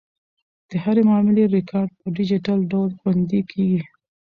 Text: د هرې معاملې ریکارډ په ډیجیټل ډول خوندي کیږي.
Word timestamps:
د 0.69 0.71
هرې 0.83 1.03
معاملې 1.09 1.43
ریکارډ 1.57 1.91
په 1.99 2.07
ډیجیټل 2.17 2.59
ډول 2.71 2.89
خوندي 2.99 3.41
کیږي. 3.51 3.81